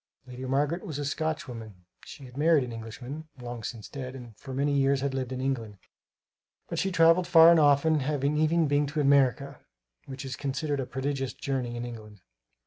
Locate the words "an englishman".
2.63-3.27